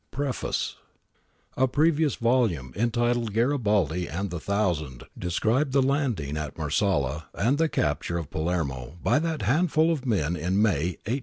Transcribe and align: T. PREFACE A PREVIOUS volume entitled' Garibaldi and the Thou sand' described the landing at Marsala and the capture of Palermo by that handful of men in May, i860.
T. 0.11 0.15
PREFACE 0.15 0.77
A 1.55 1.67
PREVIOUS 1.67 2.15
volume 2.15 2.73
entitled' 2.75 3.33
Garibaldi 3.35 4.07
and 4.09 4.31
the 4.31 4.39
Thou 4.39 4.73
sand' 4.73 5.03
described 5.25 5.73
the 5.73 5.83
landing 5.83 6.37
at 6.37 6.57
Marsala 6.57 7.27
and 7.35 7.59
the 7.59 7.69
capture 7.69 8.17
of 8.17 8.31
Palermo 8.31 8.97
by 9.03 9.19
that 9.19 9.43
handful 9.43 9.91
of 9.91 10.07
men 10.07 10.35
in 10.35 10.59
May, 10.59 10.97
i860. 11.05 11.19